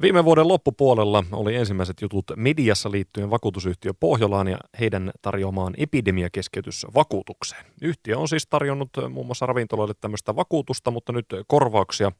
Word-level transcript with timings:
Viime 0.00 0.24
vuoden 0.24 0.48
loppupuolella 0.48 1.24
oli 1.32 1.54
ensimmäiset 1.54 2.02
jutut 2.02 2.24
mediassa 2.36 2.90
liittyen 2.90 3.30
vakuutusyhtiö 3.30 3.92
Pohjolaan 4.00 4.48
ja 4.48 4.58
heidän 4.80 5.10
tarjoamaan 5.22 5.74
epidemiakeskeytysvakuutukseen. 5.78 7.64
Yhtiö 7.82 8.18
on 8.18 8.28
siis 8.28 8.46
tarjonnut 8.46 8.88
muun 9.10 9.26
muassa 9.26 9.46
ravintoloille 9.46 9.94
tämmöistä 10.00 10.36
vakuutusta, 10.36 10.90
mutta 10.90 11.12
nyt 11.12 11.26
korvauksia 11.46 12.12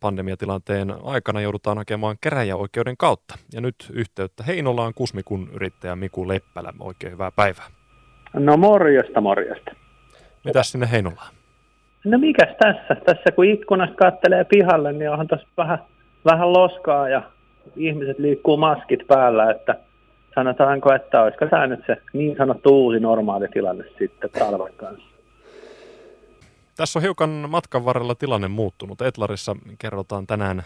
pandemiatilanteen 0.00 0.94
aikana 1.04 1.40
joudutaan 1.40 1.78
hakemaan 1.78 2.16
käräjäoikeuden 2.20 2.96
kautta. 2.96 3.34
Ja 3.52 3.60
nyt 3.60 3.90
yhteyttä 3.92 4.42
Heinolaan 4.42 4.94
Kusmikun 4.94 5.50
yrittäjä 5.52 5.96
Miku 5.96 6.28
Leppälä. 6.28 6.72
Oikein 6.80 7.12
hyvää 7.12 7.30
päivää. 7.30 7.66
No 8.34 8.56
morjesta, 8.56 9.20
morjesta. 9.20 9.70
Mitäs 10.44 10.72
sinne 10.72 10.90
Heinolaan? 10.90 11.34
No 12.04 12.18
mikäs 12.18 12.56
tässä? 12.62 12.94
Tässä 13.04 13.32
kun 13.34 13.44
ikkunasta 13.44 13.96
kattelee 13.96 14.44
pihalle, 14.44 14.92
niin 14.92 15.10
onhan 15.10 15.28
tässä 15.28 15.48
vähän 15.56 15.78
vähän 16.26 16.52
loskaa 16.52 17.08
ja 17.08 17.22
ihmiset 17.76 18.18
liikkuu 18.18 18.56
maskit 18.56 19.06
päällä, 19.06 19.50
että 19.50 19.78
sanotaanko, 20.34 20.92
että 20.92 21.22
olisiko 21.22 21.46
tämä 21.46 21.66
nyt 21.66 21.80
se 21.86 21.96
niin 22.12 22.36
sanottu 22.36 22.84
uusi 22.84 23.00
normaali 23.00 23.48
tilanne 23.48 23.84
sitten 23.98 24.30
talven 24.30 24.74
kanssa. 24.76 25.06
Tässä 26.76 26.98
on 26.98 27.02
hiukan 27.02 27.30
matkan 27.30 27.84
varrella 27.84 28.14
tilanne 28.14 28.48
muuttunut. 28.48 29.02
Etlarissa 29.02 29.56
kerrotaan 29.78 30.26
tänään 30.26 30.62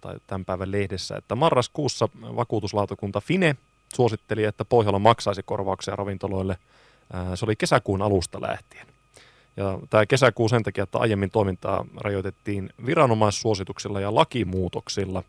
tai 0.00 0.14
tämän 0.26 0.44
päivän 0.44 0.72
lehdessä, 0.72 1.16
että 1.16 1.34
marraskuussa 1.34 2.08
vakuutuslautakunta 2.36 3.20
Fine 3.20 3.56
suositteli, 3.94 4.44
että 4.44 4.64
Pohjola 4.64 4.98
maksaisi 4.98 5.42
korvauksia 5.44 5.96
ravintoloille. 5.96 6.56
Se 7.34 7.44
oli 7.44 7.56
kesäkuun 7.56 8.02
alusta 8.02 8.40
lähtien. 8.40 8.86
Ja 9.56 9.78
tämä 9.90 10.06
kesäkuu 10.06 10.48
sen 10.48 10.62
takia, 10.62 10.84
että 10.84 10.98
aiemmin 10.98 11.30
toimintaa 11.30 11.84
rajoitettiin 12.00 12.70
viranomaissuosituksilla 12.86 14.00
ja 14.00 14.14
lakimuutoksilla. 14.14 15.22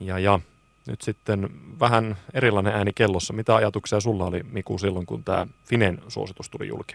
Ja, 0.00 0.18
ja 0.18 0.40
nyt 0.88 1.00
sitten 1.00 1.48
vähän 1.80 2.16
erilainen 2.34 2.74
ääni 2.74 2.90
kellossa. 2.94 3.32
Mitä 3.32 3.56
ajatuksia 3.56 4.00
sulla 4.00 4.24
oli, 4.24 4.40
Miku, 4.52 4.78
silloin 4.78 5.06
kun 5.06 5.24
tämä 5.24 5.46
Finen 5.64 5.98
suositus 6.08 6.50
tuli 6.50 6.68
julki? 6.68 6.94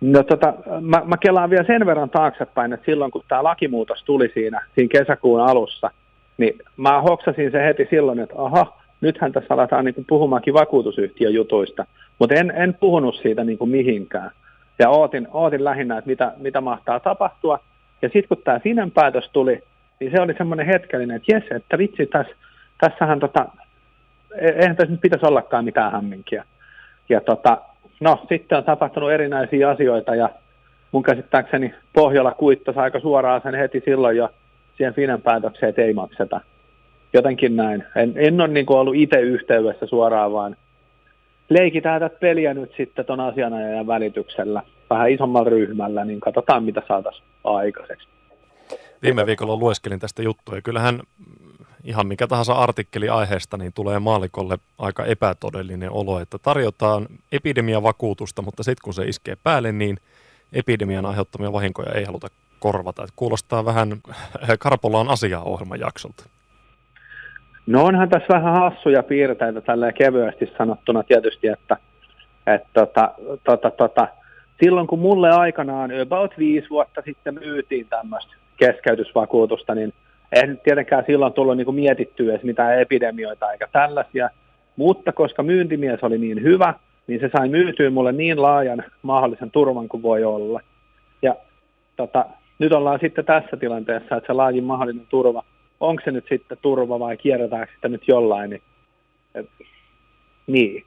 No 0.00 0.22
tota, 0.22 0.54
mä, 0.80 1.02
mä 1.04 1.16
kelaan 1.16 1.50
vielä 1.50 1.66
sen 1.66 1.86
verran 1.86 2.10
taaksepäin, 2.10 2.72
että 2.72 2.86
silloin 2.86 3.10
kun 3.10 3.24
tämä 3.28 3.44
lakimuutos 3.44 4.02
tuli 4.04 4.30
siinä, 4.34 4.66
siinä 4.74 4.88
kesäkuun 4.98 5.40
alussa, 5.40 5.90
niin 6.38 6.58
mä 6.76 7.02
hoksasin 7.02 7.50
se 7.50 7.64
heti 7.64 7.86
silloin, 7.90 8.18
että 8.18 8.34
aha, 8.38 8.78
nythän 9.00 9.32
tässä 9.32 9.54
aletaan 9.54 9.84
niin 9.84 10.04
puhumaankin 10.08 10.54
vakuutusyhtiöjutuista, 10.54 11.86
mutta 12.18 12.34
en, 12.34 12.50
en 12.50 12.74
puhunut 12.74 13.14
siitä 13.22 13.44
niin 13.44 13.58
kuin 13.58 13.70
mihinkään 13.70 14.30
ja 14.78 14.90
ootin, 14.90 15.28
ootin 15.32 15.64
lähinnä, 15.64 15.98
että 15.98 16.10
mitä, 16.10 16.32
mitä 16.36 16.60
mahtaa 16.60 17.00
tapahtua. 17.00 17.58
Ja 18.02 18.08
sitten 18.08 18.28
kun 18.28 18.42
tämä 18.44 18.60
Finen 18.60 18.90
päätös 18.90 19.30
tuli, 19.32 19.62
niin 20.00 20.10
se 20.10 20.20
oli 20.20 20.34
semmoinen 20.38 20.66
hetkellinen, 20.66 21.16
että 21.16 21.32
jes, 21.32 21.44
että 21.50 21.78
vitsi, 21.78 22.06
tässä, 22.06 22.34
tässähän 22.80 23.20
tota, 23.20 23.46
e-, 24.34 24.48
eihän 24.48 24.76
tässä 24.76 24.92
nyt 24.92 25.00
pitäisi 25.00 25.26
ollakaan 25.26 25.64
mitään 25.64 25.92
hämminkiä. 25.92 26.44
Ja 27.08 27.20
tota, 27.20 27.58
no, 28.00 28.26
sitten 28.28 28.58
on 28.58 28.64
tapahtunut 28.64 29.10
erinäisiä 29.10 29.70
asioita 29.70 30.14
ja 30.14 30.30
mun 30.92 31.02
käsittääkseni 31.02 31.74
Pohjola 31.92 32.34
kuittasi 32.34 32.78
aika 32.78 33.00
suoraan 33.00 33.40
sen 33.42 33.54
heti 33.54 33.82
silloin 33.84 34.16
jo 34.16 34.30
siihen 34.76 34.94
Finen 34.94 35.22
päätökseen, 35.22 35.70
että 35.70 35.82
ei 35.82 35.94
makseta. 35.94 36.40
Jotenkin 37.12 37.56
näin. 37.56 37.84
En, 37.96 38.12
en 38.16 38.40
ole 38.40 38.48
niin 38.48 38.66
ollut 38.68 38.94
itse 38.94 39.20
yhteydessä 39.20 39.86
suoraan, 39.86 40.32
vaan 40.32 40.56
leikitään 41.48 42.00
tätä 42.00 42.16
peliä 42.20 42.54
nyt 42.54 42.72
sitten 42.76 43.04
tuon 43.04 43.20
asianajajan 43.20 43.86
välityksellä 43.86 44.62
vähän 44.90 45.10
isommalla 45.10 45.50
ryhmällä, 45.50 46.04
niin 46.04 46.20
katsotaan 46.20 46.64
mitä 46.64 46.82
saataisiin 46.88 47.26
aikaiseksi. 47.44 48.08
Viime 49.02 49.26
viikolla 49.26 49.56
lueskelin 49.56 50.00
tästä 50.00 50.22
juttua 50.22 50.54
ja 50.54 50.62
kyllähän 50.62 51.00
ihan 51.84 52.06
mikä 52.06 52.26
tahansa 52.26 52.52
artikkeli 52.52 53.08
aiheesta, 53.08 53.56
niin 53.56 53.72
tulee 53.72 53.98
maalikolle 53.98 54.58
aika 54.78 55.04
epätodellinen 55.04 55.90
olo, 55.90 56.20
että 56.20 56.38
tarjotaan 56.38 57.06
epidemiavakuutusta, 57.32 58.42
mutta 58.42 58.62
sitten 58.62 58.84
kun 58.84 58.94
se 58.94 59.04
iskee 59.04 59.36
päälle, 59.42 59.72
niin 59.72 59.98
epidemian 60.52 61.06
aiheuttamia 61.06 61.52
vahinkoja 61.52 61.92
ei 61.92 62.04
haluta 62.04 62.28
korvata. 62.58 63.02
Että 63.02 63.12
kuulostaa 63.16 63.64
vähän 63.64 64.00
Karpolaan 64.58 65.08
asiaa 65.08 65.42
ohjelman 65.42 65.80
jaksolta. 65.80 66.24
No 67.68 67.84
onhan 67.84 68.08
tässä 68.08 68.34
vähän 68.34 68.54
hassuja 68.54 69.02
piirteitä 69.02 69.60
tälleen 69.60 69.94
kevyesti 69.94 70.52
sanottuna 70.58 71.02
tietysti, 71.02 71.48
että, 71.48 71.76
että 72.46 72.68
tota, 72.72 73.10
tota, 73.44 73.70
tota, 73.70 74.08
silloin 74.62 74.86
kun 74.86 74.98
mulle 74.98 75.30
aikanaan 75.30 75.90
about 76.00 76.38
viisi 76.38 76.70
vuotta 76.70 77.02
sitten 77.04 77.34
myytiin 77.34 77.86
tämmöistä 77.88 78.34
keskeytysvakuutusta, 78.56 79.74
niin 79.74 79.92
en 80.32 80.60
tietenkään 80.64 81.04
silloin 81.06 81.32
tullut 81.32 81.56
niin 81.56 81.74
mietittyä 81.74 82.32
edes 82.32 82.42
mitään 82.42 82.80
epidemioita 82.80 83.52
eikä 83.52 83.68
tällaisia, 83.72 84.30
mutta 84.76 85.12
koska 85.12 85.42
myyntimies 85.42 86.00
oli 86.02 86.18
niin 86.18 86.42
hyvä, 86.42 86.74
niin 87.06 87.20
se 87.20 87.30
sai 87.32 87.48
myytyä 87.48 87.90
mulle 87.90 88.12
niin 88.12 88.42
laajan 88.42 88.84
mahdollisen 89.02 89.50
turvan 89.50 89.88
kuin 89.88 90.02
voi 90.02 90.24
olla. 90.24 90.60
Ja 91.22 91.34
tota, 91.96 92.24
nyt 92.58 92.72
ollaan 92.72 93.00
sitten 93.00 93.24
tässä 93.24 93.56
tilanteessa, 93.56 94.16
että 94.16 94.26
se 94.26 94.32
laajin 94.32 94.64
mahdollinen 94.64 95.06
turva 95.10 95.44
onko 95.80 96.02
se 96.04 96.10
nyt 96.10 96.26
sitten 96.28 96.58
turva 96.62 96.98
vai 96.98 97.16
kierretäänkö 97.16 97.72
sitä 97.74 97.88
nyt 97.88 98.08
jollain, 98.08 98.50
niin, 98.50 98.62
et, 99.34 99.50
niin. 100.46 100.84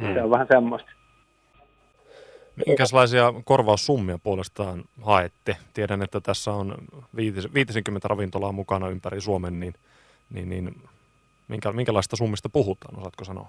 Hmm. 0.00 0.14
se 0.14 0.22
on 0.22 0.30
vähän 0.30 0.46
semmoista. 0.50 0.90
Minkälaisia 2.66 3.32
korvaussummia 3.44 4.18
puolestaan 4.22 4.84
haette? 5.02 5.56
Tiedän, 5.74 6.02
että 6.02 6.20
tässä 6.20 6.52
on 6.52 6.74
50 7.54 8.08
ravintolaa 8.08 8.52
mukana 8.52 8.88
ympäri 8.88 9.20
Suomen, 9.20 9.60
niin, 9.60 9.74
niin, 10.34 10.48
niin 10.48 10.74
minkä, 11.48 11.72
minkälaista 11.72 12.16
summista 12.16 12.48
puhutaan, 12.48 12.98
osaatko 12.98 13.24
sanoa? 13.24 13.48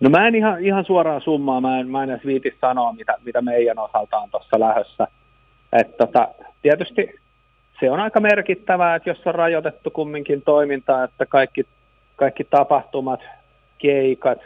No 0.00 0.10
mä 0.10 0.28
en 0.28 0.34
ihan, 0.34 0.64
ihan 0.64 0.84
suoraan 0.84 1.20
summaa, 1.20 1.60
mä 1.60 1.80
en, 1.80 1.88
mä 1.88 2.02
en 2.02 2.10
edes 2.10 2.26
viiti 2.26 2.56
sanoa, 2.60 2.92
mitä, 2.92 3.14
mitä 3.24 3.42
meidän 3.42 3.78
osalta 3.78 4.18
on 4.18 4.30
tuossa 4.30 4.60
lähössä. 4.60 5.08
Et 5.72 5.96
tota, 5.96 6.28
tietysti 6.62 7.14
se 7.84 7.90
on 7.90 8.00
aika 8.00 8.20
merkittävää, 8.20 8.94
että 8.94 9.10
jos 9.10 9.26
on 9.26 9.34
rajoitettu 9.34 9.90
kumminkin 9.90 10.42
toimintaa, 10.42 11.04
että 11.04 11.26
kaikki, 11.26 11.66
kaikki 12.16 12.44
tapahtumat, 12.44 13.20
keikat, 13.78 14.38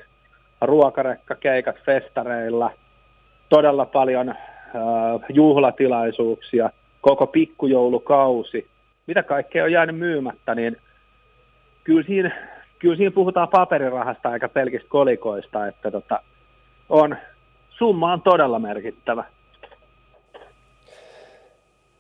ruokarekkakeikat 0.61 1.77
festareilla, 1.85 2.71
todella 3.49 3.87
paljon 3.87 4.29
äh, 4.29 4.37
juhlatilaisuuksia, 5.29 6.71
koko 7.01 7.27
pikkujoulukausi, 7.27 8.67
mitä 9.07 9.23
kaikkea 9.23 9.65
on 9.65 9.73
jäänyt 9.73 9.97
myymättä, 9.97 10.55
niin 10.55 10.77
kyllä 11.85 12.03
siinä, 12.03 12.31
kyllä 12.79 12.97
siinä 12.97 13.11
puhutaan 13.11 13.49
paperirahasta 13.49 14.35
eikä 14.35 14.49
pelkistä 14.49 14.89
kolikoista, 14.89 15.67
että 15.67 15.91
tota, 15.91 16.21
on, 16.89 17.17
summa 17.71 18.13
on 18.13 18.23
todella 18.23 18.59
merkittävä. 18.59 19.25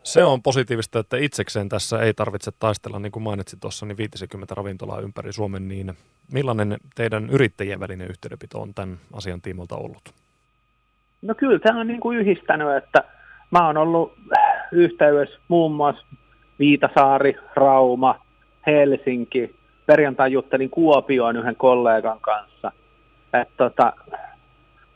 Se 0.09 0.25
on 0.25 0.43
positiivista, 0.43 0.99
että 0.99 1.17
itsekseen 1.17 1.69
tässä 1.69 2.03
ei 2.03 2.15
tarvitse 2.15 2.51
taistella, 2.59 2.99
niin 2.99 3.13
kuin 3.13 3.23
mainitsit 3.23 3.61
tuossa, 3.61 3.87
niin 3.87 3.97
50 3.97 4.55
ravintolaa 4.55 5.01
ympäri 5.01 5.33
Suomen, 5.33 5.69
niin 5.69 5.93
millainen 6.33 6.77
teidän 6.95 7.31
yrittäjien 7.31 7.81
välinen 7.81 8.11
yhteydenpito 8.11 8.61
on 8.61 8.75
tämän 8.75 8.99
asian 9.13 9.41
tiimolta 9.41 9.77
ollut? 9.77 10.15
No 11.23 11.35
kyllä 11.35 11.59
tämä 11.59 11.81
on 11.81 11.87
niin 11.87 12.01
kuin 12.01 12.19
yhdistänyt, 12.19 12.77
että 12.77 13.05
mä 13.51 13.67
oon 13.67 13.77
ollut 13.77 14.13
yhteydessä 14.73 15.39
muun 15.49 15.73
muassa 15.73 16.07
Viitasaari, 16.59 17.37
Rauma, 17.55 18.25
Helsinki, 18.67 19.55
perjantai 19.87 20.33
juttelin 20.33 20.71
Kuopioon 20.71 21.37
yhden 21.37 21.57
kollegan 21.57 22.21
kanssa. 22.21 22.73
että 23.33 23.55
tota, 23.57 23.93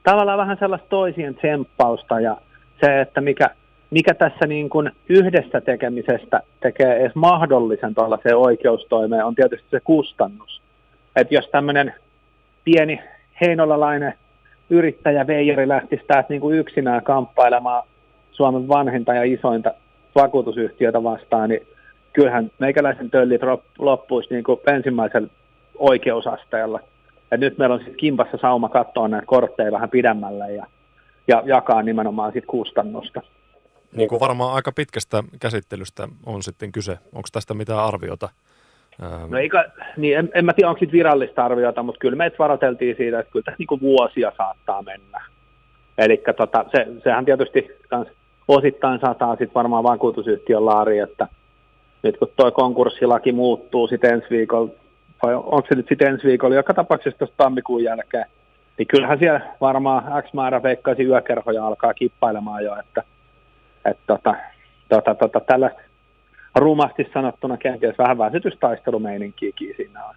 tavallaan 0.02 0.38
vähän 0.38 0.56
sellaista 0.60 0.88
toisien 0.88 1.34
tsemppausta 1.34 2.20
ja 2.20 2.36
se, 2.80 3.00
että 3.00 3.20
mikä, 3.20 3.50
mikä 3.92 4.14
tässä 4.14 4.46
niin 4.46 4.70
kuin 4.70 4.90
yhdessä 5.08 5.60
tekemisestä 5.60 6.40
tekee 6.60 6.96
edes 6.96 7.14
mahdollisen 7.14 7.94
tuollaiseen 7.94 8.36
oikeustoimeen, 8.36 9.24
on 9.24 9.34
tietysti 9.34 9.66
se 9.70 9.80
kustannus. 9.80 10.62
Että 11.16 11.34
jos 11.34 11.48
tämmöinen 11.48 11.94
pieni 12.64 13.00
heinolalainen 13.40 14.14
yrittäjä 14.70 15.26
Veijari 15.26 15.68
lähtisi 15.68 16.04
taas 16.08 16.26
niin 16.28 16.40
kuin 16.40 16.58
yksinään 16.58 17.02
kamppailemaan 17.02 17.82
Suomen 18.30 18.68
vanhinta 18.68 19.14
ja 19.14 19.22
isointa 19.22 19.74
vakuutusyhtiötä 20.14 21.02
vastaan, 21.02 21.48
niin 21.48 21.66
kyllähän 22.12 22.50
meikäläisen 22.58 23.10
töllit 23.10 23.40
loppuisi 23.78 24.34
niin 24.34 24.44
kuin 24.44 24.60
ensimmäisellä 24.66 25.28
oikeusasteella. 25.78 26.80
Ja 27.30 27.36
nyt 27.36 27.58
meillä 27.58 27.74
on 27.74 27.80
sitten 27.80 27.96
kimpassa 27.96 28.38
sauma 28.40 28.68
katsoa 28.68 29.08
näitä 29.08 29.26
kortteja 29.26 29.72
vähän 29.72 29.90
pidemmälle 29.90 30.52
ja, 30.52 30.66
ja 31.28 31.42
jakaa 31.46 31.82
nimenomaan 31.82 32.32
sit 32.32 32.46
kustannusta. 32.46 33.22
Niin 33.92 34.08
kuin 34.08 34.20
varmaan 34.20 34.54
aika 34.54 34.72
pitkästä 34.72 35.24
käsittelystä 35.40 36.08
on 36.26 36.42
sitten 36.42 36.72
kyse. 36.72 36.92
Onko 36.92 37.28
tästä 37.32 37.54
mitään 37.54 37.84
arviota? 37.84 38.28
No 39.28 39.38
eikä, 39.38 39.64
niin 39.96 40.18
en, 40.18 40.30
en 40.34 40.44
mä 40.44 40.52
tiedä, 40.52 40.68
onko 40.68 40.78
siitä 40.78 40.92
virallista 40.92 41.44
arviota, 41.44 41.82
mutta 41.82 41.98
kyllä 41.98 42.16
meitä 42.16 42.38
varoiteltiin 42.38 42.96
siitä, 42.96 43.18
että 43.18 43.32
kyllä 43.32 43.44
tässä 43.44 43.56
niin 43.58 43.80
vuosia 43.80 44.32
saattaa 44.36 44.82
mennä. 44.82 45.24
Eli 45.98 46.22
tota, 46.36 46.64
se, 46.72 46.86
sehän 47.04 47.24
tietysti 47.24 47.68
kans 47.88 48.08
osittain 48.48 49.00
saattaa 49.00 49.30
sitten 49.30 49.54
varmaan 49.54 49.84
vakuutusyhtiön 49.84 50.66
laari, 50.66 50.98
että 50.98 51.28
nyt 52.02 52.16
kun 52.18 52.28
tuo 52.36 52.50
konkurssilaki 52.50 53.32
muuttuu 53.32 53.88
sitten 53.88 54.14
ensi 54.14 54.26
viikolla, 54.30 54.72
vai 55.22 55.34
onko 55.34 55.62
se 55.68 55.74
nyt 55.74 55.88
sitten 55.88 56.08
ensi 56.08 56.26
viikolla, 56.26 56.54
joka 56.54 56.74
tapauksessa 56.74 57.18
tuossa 57.18 57.36
tammikuun 57.36 57.84
jälkeen, 57.84 58.26
niin 58.78 58.86
kyllähän 58.86 59.18
siellä 59.18 59.40
varmaan 59.60 60.22
X 60.22 60.32
määrä 60.32 60.62
veikkaisi 60.62 61.04
yökerhoja 61.04 61.66
alkaa 61.66 61.94
kippailemaan 61.94 62.64
jo, 62.64 62.76
että, 62.80 63.02
että 63.84 64.02
tota, 64.06 64.34
tota, 64.88 65.14
tota, 65.14 65.40
tällä 65.40 65.70
rumasti 66.54 67.10
sanottuna 67.14 67.56
kenties 67.56 67.98
vähän 67.98 68.18
väsytystaistelumeininkiäkin 68.18 69.74
siinä 69.76 70.04
on. 70.04 70.14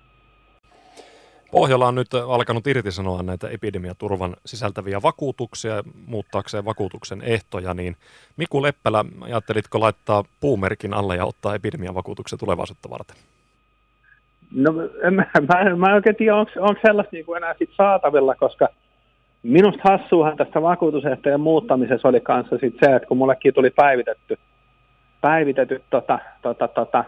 Pohjola 1.52 1.88
on 1.88 1.96
nyt 1.96 2.14
alkanut 2.14 2.68
irtisanoa 2.68 3.24
näitä 3.24 3.50
epidemiaturvan 3.50 4.36
sisältäviä 4.46 5.02
vakuutuksia 5.02 5.84
muuttaakseen 6.08 6.66
vakuutuksen 6.66 7.22
ehtoja, 7.22 7.74
niin 7.74 7.96
Miku 8.38 8.62
Leppälä, 8.62 9.06
ajattelitko 9.22 9.80
laittaa 9.80 10.24
puumerkin 10.40 10.94
alle 10.94 11.16
ja 11.16 11.26
ottaa 11.26 11.56
epidemiavakuutuksen 11.56 12.40
tulevaisuutta 12.40 12.90
varten? 12.90 13.16
No 14.56 14.74
mä, 14.74 15.26
mä, 15.42 15.76
mä 15.76 15.90
en 15.90 15.96
oikein 15.96 16.16
tiedä, 16.16 16.36
onko, 16.36 16.52
onko 16.60 16.82
sellaista 16.86 17.10
niin 17.16 17.26
kuin 17.26 17.38
enää 17.38 17.56
sit 17.60 17.70
saatavilla, 17.78 18.36
koska 18.36 18.68
minusta 19.46 19.82
hassuuhan 19.84 20.38
tässä 20.38 20.62
vakuutusehtojen 20.62 21.40
muuttamisessa 21.40 22.08
oli 22.08 22.20
kanssa 22.20 22.58
sit 22.58 22.76
se, 22.80 22.96
että 22.96 23.08
kun 23.08 23.18
mullekin 23.18 23.54
tuli 23.54 23.70
päivitetty, 23.70 24.38
päivitetyt 25.22 25.84
tota, 25.90 26.20
tota, 26.42 26.68
tota, 26.68 27.04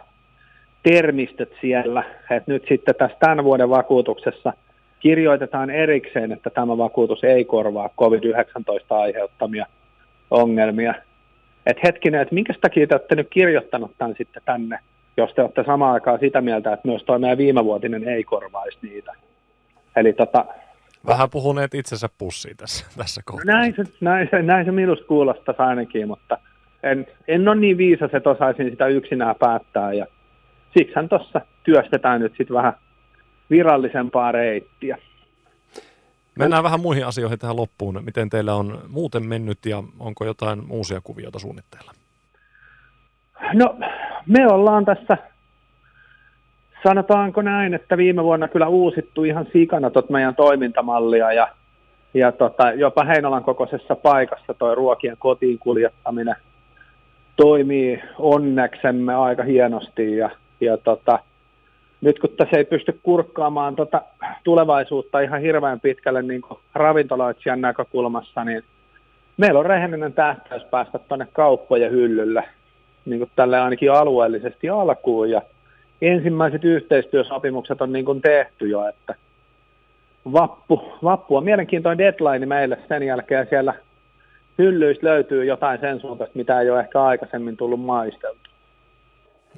termistöt 0.83 1.51
siellä, 1.61 2.03
että 2.31 2.51
nyt 2.51 2.65
sitten 2.69 2.95
tässä 2.95 3.17
tämän 3.19 3.43
vuoden 3.43 3.69
vakuutuksessa 3.69 4.53
kirjoitetaan 4.99 5.69
erikseen, 5.69 6.31
että 6.31 6.49
tämä 6.49 6.77
vakuutus 6.77 7.23
ei 7.23 7.45
korvaa 7.45 7.89
COVID-19 8.01 8.71
aiheuttamia 8.89 9.65
ongelmia. 10.31 10.93
Että 11.65 11.81
hetkinen, 11.85 12.21
että 12.21 12.35
minkä 12.35 12.53
takia 12.61 12.87
te 12.87 12.95
olette 12.95 13.15
nyt 13.15 13.27
kirjoittanut 13.29 13.91
tämän 13.97 14.15
sitten 14.17 14.43
tänne, 14.45 14.79
jos 15.17 15.33
te 15.33 15.41
olette 15.41 15.63
samaan 15.63 15.93
aikaan 15.93 16.19
sitä 16.19 16.41
mieltä, 16.41 16.73
että 16.73 16.87
myös 16.87 17.03
tuo 17.03 17.19
meidän 17.19 17.37
viimevuotinen 17.37 18.07
ei 18.07 18.23
korvaisi 18.23 18.77
niitä. 18.81 19.11
Eli 19.95 20.13
tota, 20.13 20.45
Vähän 21.07 21.29
puhuneet 21.29 21.73
itsensä 21.73 22.09
pussiin 22.17 22.57
tässä, 22.57 22.85
tässä 22.97 23.21
kohtaa. 23.25 23.53
No 23.53 23.59
näin, 23.59 23.73
se, 23.75 23.83
näin, 24.01 24.27
se, 24.31 24.41
näin 24.41 24.65
se 24.65 24.71
minusta 24.71 25.05
kuulostaisi 25.05 25.61
ainakin, 25.61 26.07
mutta 26.07 26.37
en, 26.83 27.07
en 27.27 27.47
ole 27.47 27.55
niin 27.55 27.77
viisas, 27.77 28.13
että 28.13 28.29
osaisin 28.29 28.69
sitä 28.69 28.87
yksinään 28.87 29.35
päättää. 29.39 29.93
Ja 29.93 30.05
siksihän 30.77 31.09
tuossa 31.09 31.41
työstetään 31.63 32.21
nyt 32.21 32.33
sitten 32.37 32.55
vähän 32.55 32.73
virallisempaa 33.49 34.31
reittiä. 34.31 34.97
Mennään 36.39 36.63
vähän 36.63 36.79
muihin 36.79 37.05
asioihin 37.05 37.39
tähän 37.39 37.55
loppuun. 37.55 38.03
Miten 38.05 38.29
teillä 38.29 38.55
on 38.55 38.81
muuten 38.87 39.25
mennyt 39.25 39.65
ja 39.65 39.83
onko 39.99 40.25
jotain 40.25 40.61
uusia 40.69 41.01
kuvioita 41.03 41.39
suunnitteilla? 41.39 41.91
No, 43.53 43.79
me 44.27 44.47
ollaan 44.47 44.85
tässä, 44.85 45.17
sanotaanko 46.83 47.41
näin, 47.41 47.73
että 47.73 47.97
viime 47.97 48.23
vuonna 48.23 48.47
kyllä 48.47 48.67
uusittu 48.67 49.23
ihan 49.23 49.47
sikana 49.53 49.89
tot 49.89 50.09
meidän 50.09 50.35
toimintamallia 50.35 51.33
ja, 51.33 51.47
ja 52.13 52.31
tota, 52.31 52.71
jopa 52.71 53.03
Heinolan 53.03 53.43
kokoisessa 53.43 53.95
paikassa 53.95 54.53
toi 54.53 54.75
ruokien 54.75 55.17
kotiin 55.19 55.59
kuljettaminen 55.59 56.35
toimii 57.35 58.03
onneksemme 58.19 59.15
aika 59.15 59.43
hienosti 59.43 60.17
ja 60.17 60.29
ja 60.61 60.77
tota, 60.77 61.19
nyt 62.01 62.19
kun 62.19 62.29
tässä 62.37 62.57
ei 62.57 62.65
pysty 62.65 62.99
kurkkaamaan 63.03 63.75
tota 63.75 64.01
tulevaisuutta 64.43 65.19
ihan 65.19 65.41
hirveän 65.41 65.79
pitkälle 65.79 66.21
niin 66.21 66.41
ravintoloitsijan 66.73 67.61
näkökulmassa, 67.61 68.43
niin 68.43 68.63
meillä 69.37 69.59
on 69.59 69.65
rehellinen 69.65 70.13
tähtäys 70.13 70.63
päästä 70.63 70.99
tuonne 70.99 71.27
kauppojen 71.33 71.91
hyllylle 71.91 72.43
niin 73.05 73.19
kuin 73.19 73.31
tälle 73.35 73.59
ainakin 73.59 73.91
alueellisesti 73.91 74.69
alkuun. 74.69 75.29
Ja 75.29 75.41
ensimmäiset 76.01 76.63
yhteistyösopimukset 76.63 77.81
on 77.81 77.91
niin 77.91 78.05
kuin 78.05 78.21
tehty 78.21 78.67
jo, 78.67 78.87
että 78.87 79.15
vappu, 80.33 80.93
vappu 81.03 81.35
on 81.35 81.43
mielenkiintoinen 81.43 81.97
deadline 81.97 82.45
meille 82.45 82.77
sen 82.87 83.03
jälkeen 83.03 83.47
siellä 83.49 83.73
hyllyistä 84.57 85.07
löytyy 85.07 85.45
jotain 85.45 85.79
sen 85.79 85.99
suuntaista, 85.99 86.37
mitä 86.37 86.61
ei 86.61 86.69
ole 86.69 86.79
ehkä 86.79 87.03
aikaisemmin 87.03 87.57
tullut 87.57 87.81
maisteltu. 87.81 88.39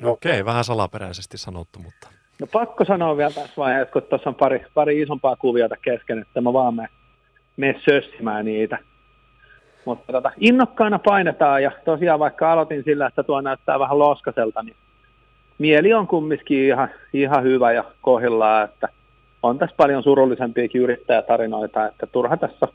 Okei, 0.03 0.45
vähän 0.45 0.63
salaperäisesti 0.63 1.37
sanottu, 1.37 1.79
mutta... 1.79 2.09
No 2.41 2.47
pakko 2.51 2.85
sanoa 2.85 3.17
vielä 3.17 3.31
tässä 3.31 3.53
vaiheessa, 3.57 3.93
kun 3.93 4.01
tuossa 4.01 4.29
on 4.29 4.35
pari, 4.35 4.65
pari 4.73 5.01
isompaa 5.01 5.35
kuviota 5.35 5.75
kesken, 5.81 6.19
että 6.19 6.41
mä 6.41 6.53
vaan 6.53 6.75
menen 6.75 6.91
me 7.57 7.75
sössimään 7.85 8.45
niitä. 8.45 8.77
Mutta 9.85 10.13
tota, 10.13 10.31
innokkaana 10.37 10.99
painetaan 10.99 11.63
ja 11.63 11.71
tosiaan 11.85 12.19
vaikka 12.19 12.51
aloitin 12.51 12.83
sillä, 12.83 13.07
että 13.07 13.23
tuo 13.23 13.41
näyttää 13.41 13.79
vähän 13.79 13.99
loskaselta, 13.99 14.63
niin 14.63 14.75
mieli 15.59 15.93
on 15.93 16.07
kumminkin 16.07 16.65
ihan, 16.65 16.89
ihan 17.13 17.43
hyvä 17.43 17.71
ja 17.71 17.83
kohillaan, 18.01 18.65
että 18.65 18.89
on 19.43 19.57
tässä 19.57 19.75
paljon 19.77 20.03
surullisempiakin 20.03 20.81
yrittäjätarinoita, 20.81 21.87
että 21.87 22.07
turha 22.07 22.37
tässä 22.37 22.67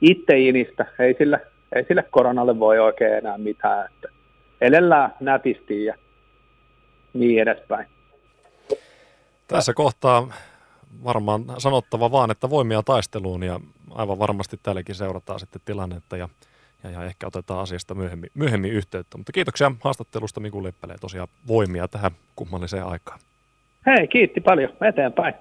itse 0.00 0.38
inistä, 0.38 0.86
ei 0.98 1.14
sille, 1.18 1.40
ei 1.74 1.84
sille 1.88 2.02
koronalle 2.02 2.58
voi 2.58 2.78
oikein 2.78 3.14
enää 3.14 3.38
mitään, 3.38 3.86
että 3.86 4.08
elellään 4.60 5.14
nätisti 5.20 5.84
ja 5.84 5.94
niin 7.14 7.42
edespäin. 7.42 7.86
Tässä 9.48 9.74
kohtaa 9.74 10.28
varmaan 11.04 11.44
sanottava 11.58 12.10
vaan, 12.10 12.30
että 12.30 12.50
voimia 12.50 12.82
taisteluun 12.82 13.42
ja 13.42 13.60
aivan 13.90 14.18
varmasti 14.18 14.56
täälläkin 14.62 14.94
seurataan 14.94 15.40
sitten 15.40 15.62
tilannetta 15.64 16.16
ja, 16.16 16.28
ja, 16.86 17.00
ja 17.00 17.04
ehkä 17.04 17.26
otetaan 17.26 17.60
asiasta 17.60 17.94
myöhemmin, 17.94 18.30
myöhemmin 18.34 18.72
yhteyttä. 18.72 19.16
Mutta 19.16 19.32
kiitoksia 19.32 19.72
haastattelusta 19.80 20.40
Miku 20.40 20.62
Leppälä 20.62 20.92
ja 20.92 20.98
tosiaan 20.98 21.28
voimia 21.48 21.88
tähän 21.88 22.10
kummalliseen 22.36 22.86
aikaan. 22.86 23.18
Hei, 23.86 24.08
kiitti 24.08 24.40
paljon. 24.40 24.72
Eteenpäin. 24.88 25.34